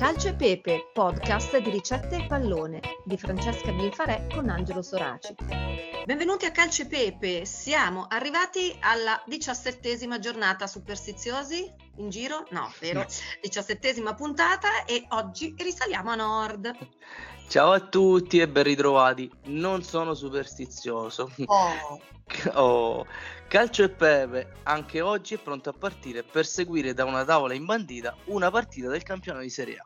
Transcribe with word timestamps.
Calcio 0.00 0.28
e 0.28 0.34
Pepe, 0.34 0.88
podcast 0.94 1.58
di 1.58 1.68
ricette 1.68 2.16
e 2.16 2.26
pallone 2.26 2.80
di 3.04 3.18
Francesca 3.18 3.70
Bifarè 3.70 4.28
con 4.34 4.48
Angelo 4.48 4.80
Soraci. 4.80 5.34
Benvenuti 6.06 6.46
a 6.46 6.50
Calcio 6.52 6.84
e 6.84 6.86
Pepe, 6.86 7.44
siamo 7.44 8.06
arrivati 8.08 8.74
alla 8.80 9.22
diciassettesima 9.26 10.18
giornata 10.18 10.66
superstiziosi 10.66 11.70
in 12.00 12.10
giro? 12.10 12.46
No, 12.50 12.72
vero? 12.80 13.06
Diciassettesima 13.40 14.14
puntata 14.14 14.84
e 14.84 15.04
oggi 15.10 15.54
risaliamo 15.56 16.10
a 16.10 16.14
nord. 16.14 16.76
Ciao 17.48 17.72
a 17.72 17.80
tutti 17.80 18.38
e 18.38 18.48
ben 18.48 18.64
ritrovati. 18.64 19.30
Non 19.46 19.82
sono 19.82 20.14
superstizioso. 20.14 21.30
Oh. 21.44 22.00
oh. 22.54 23.06
Calcio 23.48 23.82
e 23.82 23.90
Pepe 23.90 24.52
anche 24.62 25.00
oggi 25.00 25.34
è 25.34 25.38
pronto 25.38 25.70
a 25.70 25.72
partire 25.72 26.22
per 26.22 26.46
seguire 26.46 26.94
da 26.94 27.04
una 27.04 27.24
tavola 27.24 27.54
imbandita 27.54 28.16
una 28.26 28.50
partita 28.50 28.88
del 28.88 29.02
campionato 29.02 29.42
di 29.42 29.50
Serie 29.50 29.76
A. 29.78 29.84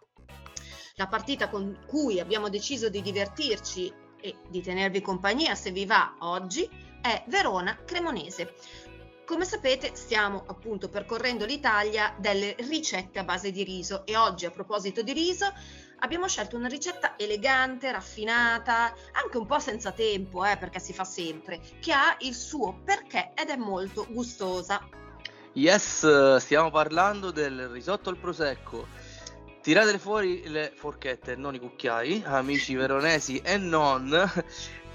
La 0.97 1.09
partita 1.09 1.49
con 1.49 1.81
cui 1.87 2.21
abbiamo 2.21 2.49
deciso 2.49 2.89
di 2.89 3.03
divertirci 3.03 3.93
e 4.21 4.37
di 4.49 4.63
tenervi 4.63 5.01
compagnia 5.01 5.55
se 5.55 5.71
vi 5.71 5.87
va 5.87 6.17
oggi 6.21 6.69
è 7.01 7.25
Verona 7.27 7.77
Cremonese. 7.85 8.55
Come 9.27 9.47
sapete 9.47 9.93
stiamo 9.95 10.45
appunto 10.47 10.91
percorrendo 10.91 11.47
l'Italia 11.47 12.15
delle 12.19 12.55
ricette 12.69 13.19
a 13.19 13.25
base 13.25 13.51
di 13.51 13.65
riso 13.65 14.05
e 14.05 14.17
oggi 14.17 14.45
a 14.45 14.51
proposito 14.51 15.03
di 15.03 15.15
riso 15.15 15.51
abbiamo 16.01 16.29
scelto 16.29 16.59
una 16.59 16.69
ricetta 16.69 17.15
elegante, 17.17 17.91
raffinata, 17.91 18.95
anche 19.13 19.39
un 19.39 19.47
po' 19.47 19.59
senza 19.59 19.93
tempo, 19.93 20.45
eh, 20.45 20.59
perché 20.59 20.79
si 20.79 20.93
fa 20.93 21.05
sempre, 21.05 21.61
che 21.81 21.93
ha 21.93 22.15
il 22.21 22.35
suo 22.35 22.81
perché 22.85 23.33
ed 23.35 23.49
è 23.49 23.57
molto 23.57 24.07
gustosa. 24.11 24.87
Yes, 25.55 26.37
stiamo 26.37 26.71
parlando 26.71 27.31
del 27.31 27.69
risotto 27.69 28.11
al 28.11 28.19
prosecco. 28.19 28.87
Tirate 29.63 29.99
fuori 29.99 30.47
le 30.49 30.71
forchette, 30.75 31.35
non 31.35 31.55
i 31.55 31.59
cucchiai, 31.59 32.23
amici 32.27 32.75
veronesi 32.75 33.39
e 33.39 33.57
non, 33.57 34.11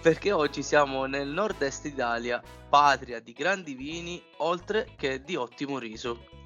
perché 0.01 0.31
oggi 0.31 0.63
siamo 0.63 1.05
nel 1.05 1.27
nord-est 1.27 1.85
Italia, 1.85 2.41
patria 2.69 3.19
di 3.19 3.33
grandi 3.33 3.73
vini, 3.73 4.21
oltre 4.37 4.89
che 4.95 5.23
di 5.23 5.35
ottimo 5.35 5.77
riso. 5.77 6.37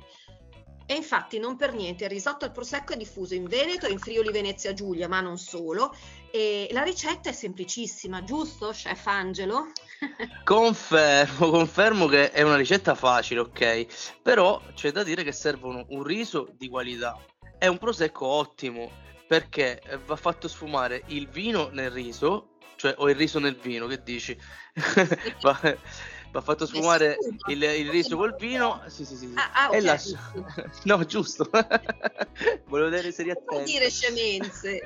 E 0.86 0.96
infatti 0.96 1.40
non 1.40 1.56
per 1.56 1.74
niente 1.74 2.04
il 2.04 2.10
risotto 2.10 2.44
al 2.44 2.52
prosecco 2.52 2.94
è 2.94 2.98
diffuso 2.98 3.34
in 3.34 3.46
Veneto 3.46 3.88
in 3.88 4.00
Friuli 4.00 4.32
Venezia 4.32 4.74
Giulia, 4.74 5.08
ma 5.08 5.22
non 5.22 5.38
solo. 5.38 5.96
E 6.30 6.68
la 6.72 6.84
ricetta 6.84 7.30
è 7.30 7.34
semplicissima, 7.34 8.24
giusto, 8.24 8.72
chef 8.72 9.06
Angelo? 9.08 9.72
Confermo, 10.44 11.50
confermo 11.50 12.08
che 12.08 12.32
è 12.32 12.42
una 12.42 12.58
ricetta 12.58 12.96
facile, 12.96 13.40
ok? 13.40 14.20
Però 14.22 14.62
c'è 14.74 14.92
da 14.92 15.04
dire 15.04 15.24
che 15.24 15.32
servono 15.32 15.86
un 15.90 16.04
riso 16.04 16.50
di 16.58 16.68
qualità 16.68 17.18
e 17.58 17.68
un 17.68 17.78
prosecco 17.78 18.26
ottimo 18.26 18.92
perché 19.26 19.82
va 20.06 20.16
fatto 20.18 20.48
sfumare 20.48 21.04
il 21.08 21.30
vino 21.30 21.70
nel 21.72 21.90
riso, 21.90 22.53
cioè 22.84 22.96
o 22.98 23.10
il 23.10 23.16
riso 23.16 23.40
nel 23.40 23.56
vino, 23.56 23.88
che 23.88 24.04
dici? 24.04 24.38
va, 25.42 25.58
va 26.32 26.42
fatto 26.42 26.66
sfumare 26.66 27.18
il, 27.48 27.64
il, 27.64 27.90
riso 27.90 28.18
col 28.18 28.36
vino 28.36 28.82
sì, 28.88 29.06
sì, 29.06 29.16
sì, 29.16 29.28
sì. 29.28 29.34
Ah, 29.36 29.52
ah, 29.54 29.68
okay. 29.68 29.80
e 29.80 29.82
lascia 29.84 30.34
no 30.84 31.06
giusto 31.06 31.48
volevo 32.68 32.90
vedere 32.90 33.14
se 33.14 33.24
non 33.24 33.64
dire 33.64 33.90
scemenze 33.90 34.84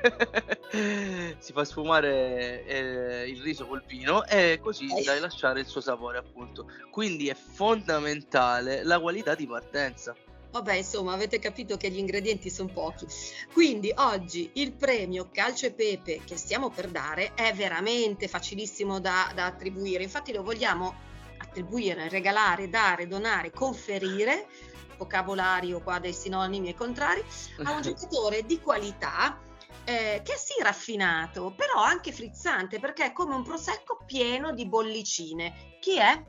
si 1.38 1.52
fa 1.52 1.64
sfumare 1.64 2.64
eh, 2.66 3.28
il 3.30 3.40
riso 3.40 3.66
col 3.66 3.82
vino 3.84 4.24
e 4.26 4.60
così 4.62 4.86
eh. 4.94 5.02
dai 5.02 5.18
lasciare 5.18 5.60
il 5.60 5.66
suo 5.66 5.80
sapore 5.80 6.18
appunto 6.18 6.70
quindi 6.90 7.28
è 7.28 7.34
fondamentale 7.34 8.84
la 8.84 9.00
qualità 9.00 9.34
di 9.34 9.46
partenza 9.46 10.14
Vabbè, 10.50 10.74
insomma, 10.74 11.12
avete 11.12 11.38
capito 11.38 11.76
che 11.76 11.90
gli 11.90 11.98
ingredienti 11.98 12.50
sono 12.50 12.72
pochi. 12.72 13.06
Quindi 13.52 13.92
oggi 13.96 14.50
il 14.54 14.72
premio 14.72 15.28
Calcio 15.30 15.66
e 15.66 15.72
Pepe 15.72 16.22
che 16.24 16.36
stiamo 16.36 16.70
per 16.70 16.88
dare 16.88 17.34
è 17.34 17.52
veramente 17.52 18.28
facilissimo 18.28 18.98
da, 18.98 19.30
da 19.34 19.46
attribuire. 19.46 20.02
Infatti 20.02 20.32
lo 20.32 20.42
vogliamo 20.42 20.94
attribuire, 21.38 22.08
regalare, 22.08 22.68
dare, 22.68 23.06
donare, 23.06 23.50
conferire, 23.50 24.48
vocabolario 24.96 25.80
qua 25.80 25.98
dei 25.98 26.14
sinonimi 26.14 26.68
e 26.70 26.74
contrari, 26.74 27.22
a 27.64 27.72
un 27.72 27.82
giocatore 27.82 28.42
di 28.44 28.60
qualità 28.60 29.40
eh, 29.84 30.20
che 30.22 30.36
sì 30.36 30.62
raffinato, 30.62 31.52
però 31.56 31.82
anche 31.82 32.12
frizzante, 32.12 32.78
perché 32.78 33.06
è 33.06 33.12
come 33.12 33.34
un 33.34 33.42
prosecco 33.42 34.02
pieno 34.04 34.52
di 34.52 34.66
bollicine. 34.66 35.76
Chi 35.80 35.98
è? 35.98 36.22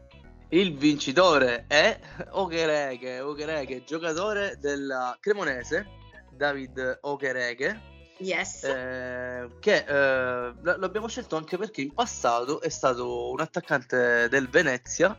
Il 0.50 0.76
vincitore 0.76 1.66
è 1.68 2.00
Okereke, 2.32 3.20
Okereke, 3.20 3.84
giocatore 3.84 4.58
della 4.60 5.16
Cremonese, 5.20 5.88
David 6.36 7.00
Okereke 7.02 7.98
Yes. 8.22 8.64
Eh, 8.64 9.50
che 9.60 9.86
eh, 9.88 10.54
l'abbiamo 10.62 11.08
scelto 11.08 11.38
anche 11.38 11.58
perché 11.58 11.82
in 11.82 11.94
passato 11.94 12.60
è 12.62 12.68
stato 12.68 13.30
un 13.30 13.40
attaccante 13.40 14.28
del 14.28 14.50
Venezia 14.50 15.18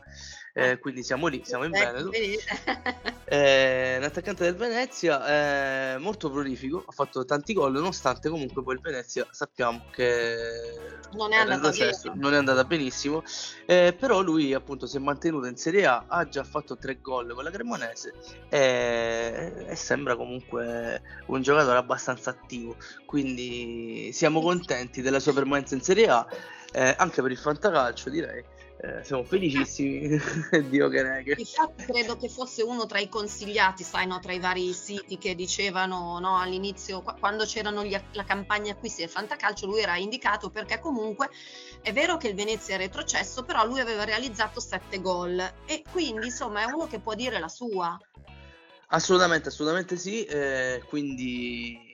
eh, 0.53 0.79
quindi 0.79 1.03
siamo 1.03 1.27
lì, 1.27 1.41
siamo 1.45 1.63
in 1.63 1.71
Veneto. 1.71 2.11
eh, 3.25 3.95
un 3.97 4.03
attaccante 4.03 4.43
del 4.43 4.55
Venezia, 4.55 5.93
eh, 5.93 5.97
molto 5.97 6.29
prolifico, 6.29 6.83
ha 6.85 6.91
fatto 6.91 7.23
tanti 7.23 7.53
gol, 7.53 7.71
nonostante 7.71 8.29
comunque 8.29 8.61
poi 8.61 8.75
il 8.75 8.81
Venezia 8.81 9.25
sappiamo 9.31 9.85
che 9.91 10.99
non 11.13 11.31
è 11.31 11.37
andata, 11.37 11.71
sesto, 11.71 12.11
non 12.15 12.33
è 12.33 12.37
andata 12.37 12.63
benissimo, 12.65 13.23
eh, 13.65 13.95
però 13.97 14.21
lui 14.21 14.53
appunto 14.53 14.85
si 14.87 14.97
è 14.97 14.99
mantenuto 14.99 15.47
in 15.47 15.55
Serie 15.55 15.85
A, 15.85 16.05
ha 16.07 16.27
già 16.27 16.43
fatto 16.43 16.77
tre 16.77 16.99
gol 16.99 17.33
con 17.33 17.43
la 17.43 17.51
Cremonese 17.51 18.13
e, 18.49 19.65
e 19.67 19.75
sembra 19.75 20.15
comunque 20.15 21.01
un 21.27 21.41
giocatore 21.41 21.77
abbastanza 21.77 22.29
attivo, 22.31 22.75
quindi 23.05 24.11
siamo 24.13 24.41
contenti 24.41 25.01
della 25.01 25.19
sua 25.19 25.33
permanenza 25.33 25.75
in 25.75 25.81
Serie 25.81 26.07
A, 26.07 26.25
eh, 26.73 26.95
anche 26.97 27.21
per 27.21 27.31
il 27.31 27.37
fantacalcio 27.37 28.09
direi 28.09 28.59
eh, 28.83 29.03
siamo 29.03 29.23
felicissimi, 29.23 30.19
Dio 30.67 30.89
che 30.89 31.03
reghe. 31.03 31.35
Infatti 31.37 31.85
credo 31.85 32.17
che 32.17 32.29
fosse 32.29 32.63
uno 32.63 32.87
tra 32.87 32.97
i 32.97 33.09
consigliati, 33.09 33.83
sai, 33.83 34.07
no, 34.07 34.19
tra 34.19 34.33
i 34.33 34.39
vari 34.39 34.73
siti 34.73 35.19
che 35.19 35.35
dicevano 35.35 36.17
no, 36.17 36.39
all'inizio, 36.39 37.03
quando 37.19 37.45
c'erano 37.45 37.83
gli, 37.83 37.95
la 38.13 38.23
campagna 38.23 38.71
acquisti 38.71 39.01
del 39.01 39.09
Fantacalcio, 39.11 39.67
lui 39.67 39.81
era 39.81 39.97
indicato 39.97 40.49
perché 40.49 40.79
comunque 40.79 41.29
è 41.81 41.93
vero 41.93 42.17
che 42.17 42.29
il 42.29 42.35
Venezia 42.35 42.73
è 42.73 42.77
retrocesso, 42.79 43.43
però 43.43 43.67
lui 43.67 43.79
aveva 43.79 44.03
realizzato 44.03 44.59
sette 44.59 44.99
gol 44.99 45.39
e 45.65 45.83
quindi 45.91 46.25
insomma 46.25 46.61
è 46.61 46.65
uno 46.65 46.87
che 46.87 46.99
può 46.99 47.13
dire 47.13 47.37
la 47.39 47.49
sua. 47.49 47.95
Assolutamente, 48.87 49.49
assolutamente 49.49 49.95
sì, 49.95 50.25
eh, 50.25 50.83
quindi 50.87 51.90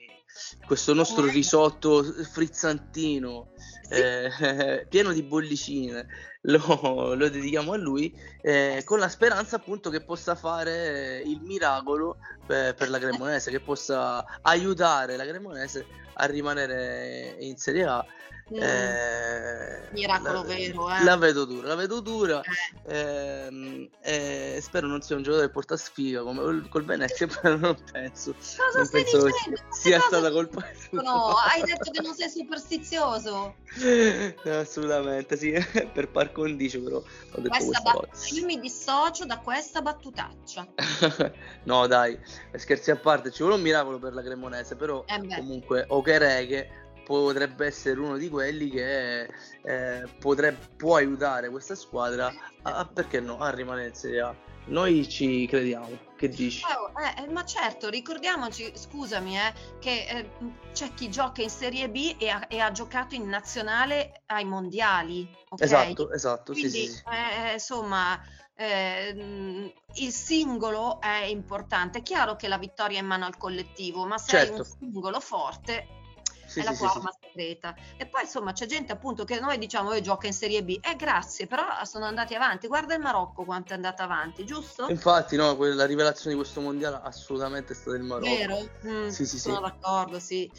questo 0.66 0.94
nostro 0.94 1.26
eh. 1.26 1.32
risotto 1.32 2.02
frizzantino 2.02 3.52
eh, 3.90 4.86
pieno 4.88 5.12
di 5.12 5.22
bollicine. 5.22 6.06
Lo, 6.42 7.14
lo 7.14 7.28
dedichiamo 7.28 7.72
a 7.72 7.76
lui 7.76 8.14
eh, 8.40 8.82
con 8.84 9.00
la 9.00 9.08
speranza 9.08 9.56
appunto 9.56 9.90
che 9.90 10.00
possa 10.00 10.36
fare 10.36 11.20
il 11.24 11.40
miracolo 11.42 12.18
per, 12.46 12.74
per 12.74 12.90
la 12.90 12.98
Cremonese 12.98 13.50
che 13.50 13.58
possa 13.58 14.24
aiutare 14.42 15.16
la 15.16 15.26
Cremonese 15.26 15.84
a 16.14 16.26
rimanere 16.26 17.36
in 17.40 17.56
Serie 17.56 17.84
A 17.84 18.06
Mm. 18.52 18.62
Eh, 18.62 19.88
Miracolo 19.92 20.32
la, 20.32 20.42
vero, 20.42 20.90
eh. 20.90 21.04
La 21.04 21.16
vedo 21.16 21.44
dura, 21.44 21.68
la 21.68 21.74
vedo 21.74 22.00
dura. 22.00 22.40
Eh. 22.86 22.94
Ehm, 22.94 23.88
eh, 24.00 24.58
spero 24.62 24.86
non 24.86 25.02
sia 25.02 25.16
un 25.16 25.22
giocatore 25.22 25.48
che 25.48 25.52
porta 25.52 25.76
sfiga 25.76 26.22
come 26.22 26.66
col 26.68 26.84
Venezia, 26.84 27.26
però 27.40 27.56
non 27.56 27.76
penso. 27.92 28.32
Cosa 28.34 28.78
non 28.78 28.88
penso 28.88 29.24
che 29.24 29.32
sia 29.70 30.00
stata 30.00 30.30
colpa 30.30 30.64
sua. 30.88 31.02
No, 31.02 31.34
hai 31.36 31.62
detto 31.64 31.90
che 31.90 32.00
non 32.00 32.14
sei 32.14 32.30
superstizioso. 32.30 33.56
Assolutamente, 34.44 35.36
sì, 35.36 35.52
per 35.92 36.08
par 36.08 36.32
condicio 36.32 36.82
però 36.82 36.96
ho 36.96 37.40
detto 37.40 37.64
questa 37.64 37.80
bat- 37.82 38.30
Io 38.32 38.46
mi 38.46 38.58
dissocio 38.60 39.26
da 39.26 39.38
questa 39.38 39.82
battutaccia. 39.82 40.66
no, 41.64 41.86
dai, 41.86 42.18
scherzi 42.54 42.90
a 42.90 42.96
parte, 42.96 43.30
ci 43.30 43.42
vuole 43.42 43.56
un 43.56 43.62
miracolo 43.62 43.98
per 43.98 44.14
la 44.14 44.22
Cremonese, 44.22 44.76
però 44.76 45.04
eh 45.06 45.26
comunque 45.36 45.84
Okereke 45.88 46.86
potrebbe 47.08 47.64
essere 47.64 47.98
uno 47.98 48.18
di 48.18 48.28
quelli 48.28 48.68
che 48.68 49.22
eh, 49.62 50.02
potrebbe, 50.20 50.58
può 50.76 50.96
aiutare 50.96 51.48
questa 51.48 51.74
squadra 51.74 52.30
a, 52.60 52.84
perché 52.84 53.18
no, 53.18 53.38
a 53.38 53.48
rimanere 53.48 53.88
in 53.88 53.94
Serie 53.94 54.20
A. 54.20 54.36
Noi 54.66 55.08
ci 55.08 55.46
crediamo, 55.46 55.88
che 56.16 56.28
dici? 56.28 56.62
Oh, 56.64 56.92
eh, 57.00 57.26
ma 57.32 57.46
certo, 57.46 57.88
ricordiamoci, 57.88 58.70
scusami, 58.74 59.38
eh, 59.38 59.54
che 59.78 60.04
eh, 60.06 60.30
c'è 60.74 60.92
chi 60.92 61.08
gioca 61.08 61.40
in 61.40 61.48
Serie 61.48 61.88
B 61.88 62.16
e 62.18 62.28
ha, 62.28 62.44
e 62.46 62.60
ha, 62.60 62.70
giocato 62.72 63.14
in 63.14 63.26
nazionale 63.26 64.24
ai 64.26 64.44
mondiali. 64.44 65.26
Okay? 65.48 65.66
Esatto, 65.66 66.12
esatto, 66.12 66.52
Quindi, 66.52 66.70
sì, 66.70 66.88
sì. 66.88 67.02
Eh, 67.10 67.54
insomma, 67.54 68.20
eh, 68.54 69.72
il 69.94 70.12
singolo 70.12 71.00
è 71.00 71.24
importante. 71.24 72.00
È 72.00 72.02
chiaro 72.02 72.36
che 72.36 72.48
la 72.48 72.58
vittoria 72.58 72.98
è 72.98 73.00
in 73.00 73.06
mano 73.06 73.24
al 73.24 73.38
collettivo, 73.38 74.04
ma 74.04 74.18
se 74.18 74.32
certo. 74.32 74.52
hai 74.52 74.58
un 74.58 74.64
singolo 74.66 75.20
forte, 75.20 75.97
sì, 76.48 76.60
è 76.60 76.62
la 76.62 76.74
sì, 76.74 76.74
tua 76.74 76.90
arma 76.90 77.17
segreta. 77.38 77.74
E 77.96 78.06
poi 78.06 78.22
insomma 78.22 78.52
c'è 78.52 78.66
gente 78.66 78.92
appunto 78.92 79.24
che 79.24 79.38
noi 79.38 79.58
diciamo 79.58 79.90
che 79.90 80.00
gioca 80.00 80.26
in 80.26 80.32
Serie 80.32 80.64
B, 80.64 80.78
eh 80.82 80.96
grazie, 80.96 81.46
però 81.46 81.64
sono 81.84 82.04
andati 82.04 82.34
avanti. 82.34 82.66
Guarda 82.66 82.94
il 82.94 83.00
Marocco 83.00 83.44
quanto 83.44 83.72
è 83.72 83.76
andato 83.76 84.02
avanti, 84.02 84.44
giusto? 84.44 84.88
Infatti, 84.88 85.36
no, 85.36 85.56
la 85.56 85.86
rivelazione 85.86 86.34
di 86.34 86.40
questo 86.40 86.60
mondiale 86.60 87.00
assolutamente 87.02 87.72
è 87.72 87.76
stata 87.76 87.96
il 87.96 88.02
Marocco. 88.02 88.34
Vero? 88.34 88.68
Mm, 88.86 89.08
sì, 89.08 89.24
sì, 89.24 89.38
sono 89.38 89.56
sì. 89.56 89.62
d'accordo, 89.62 90.18
sì. 90.18 90.50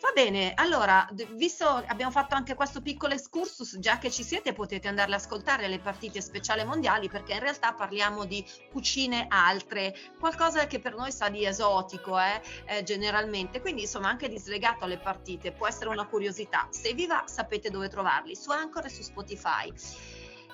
Va 0.00 0.10
bene, 0.14 0.52
allora, 0.54 1.08
visto 1.32 1.66
abbiamo 1.86 2.12
fatto 2.12 2.34
anche 2.34 2.54
questo 2.54 2.80
piccolo 2.82 3.14
excursus, 3.14 3.78
già 3.78 3.98
che 3.98 4.10
ci 4.10 4.22
siete 4.22 4.52
potete 4.52 4.88
andarle 4.88 5.14
ad 5.14 5.20
ascoltare 5.20 5.68
le 5.68 5.78
partite 5.78 6.20
speciali 6.20 6.64
mondiali 6.64 7.08
perché 7.08 7.32
in 7.32 7.40
realtà 7.40 7.72
parliamo 7.72 8.24
di 8.24 8.44
cucine 8.70 9.26
altre, 9.28 9.94
qualcosa 10.20 10.66
che 10.66 10.78
per 10.78 10.94
noi 10.94 11.10
sa 11.10 11.28
di 11.28 11.44
esotico, 11.44 12.18
eh, 12.18 12.40
eh, 12.66 12.82
generalmente, 12.82 13.60
quindi 13.60 13.82
insomma 13.82 14.08
anche 14.08 14.28
dislegato 14.28 14.84
alle 14.84 14.98
partite, 14.98 15.52
può 15.52 15.66
essere 15.66 15.88
una 15.88 16.06
curiosità. 16.06 16.25
Se 16.32 16.92
vi 16.94 17.06
va 17.06 17.24
sapete 17.26 17.70
dove 17.70 17.88
trovarli, 17.88 18.34
su 18.34 18.50
Anchor 18.50 18.86
e 18.86 18.88
su 18.88 19.02
Spotify. 19.02 19.72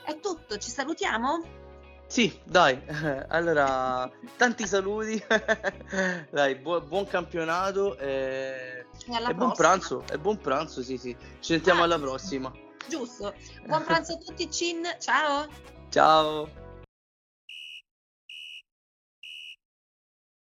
È 0.05 0.19
tutto, 0.21 0.59
ci 0.59 0.71
salutiamo? 0.71 1.61
Sì, 2.13 2.39
dai, 2.45 2.79
allora 3.29 4.11
tanti 4.37 4.67
saluti, 4.67 5.19
dai, 6.31 6.57
bu- 6.57 6.83
buon 6.83 7.07
campionato 7.07 7.97
e, 7.97 8.85
e, 9.07 9.31
e 9.31 9.35
buon 9.35 9.53
pranzo, 9.53 10.05
e 10.11 10.19
buon 10.19 10.39
pranzo, 10.39 10.83
sì 10.83 10.99
sì, 10.99 11.17
ci 11.41 11.55
sentiamo 11.55 11.81
ah, 11.81 11.85
alla 11.85 11.99
prossima. 11.99 12.53
Giusto, 12.87 13.33
buon 13.67 13.85
pranzo 13.85 14.13
a 14.13 14.17
tutti, 14.19 14.51
Cin, 14.51 14.87
ciao! 14.99 15.47
Ciao! 15.89 16.62